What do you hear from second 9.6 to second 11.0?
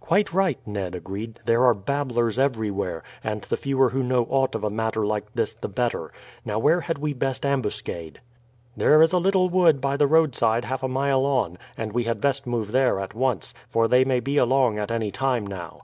by the roadside half a